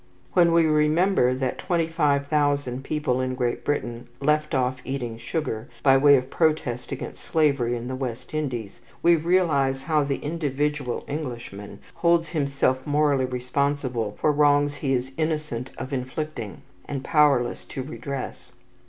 [0.33, 5.69] When we remember that twenty five thousand people in Great Britain left off eating sugar,
[5.83, 11.05] by way of protest against slavery in the West Indies, we realize how the individual
[11.07, 17.83] Englishman holds himself morally responsible for wrongs he is innocent of inflicting, and powerless to
[17.83, 18.51] redress.